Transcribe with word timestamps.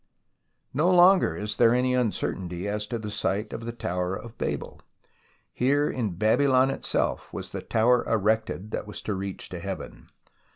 No 0.73 0.89
longer 0.89 1.37
is 1.37 1.57
there 1.57 1.75
any 1.75 1.93
uncertainty 1.93 2.67
as 2.67 2.87
to 2.87 2.97
the 2.97 3.11
site 3.11 3.53
of 3.53 3.65
the 3.67 3.71
Tower 3.71 4.15
of 4.15 4.35
Babel. 4.35 4.81
Here 5.53 5.87
in 5.91 6.15
Babylon 6.15 6.71
itself 6.71 7.31
was 7.31 7.51
the 7.51 7.61
Tower 7.61 8.03
erected 8.07 8.71
that 8.71 8.87
was 8.87 9.03
to 9.03 9.13
reach 9.13 9.49
to 9.49 9.59
Heaven. 9.59 10.07